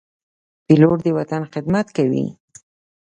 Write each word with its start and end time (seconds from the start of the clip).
پیلوټ 0.65 0.97
د 1.05 1.07
وطن 1.17 1.41
خدمت 1.53 1.87
کوي. 1.97 2.25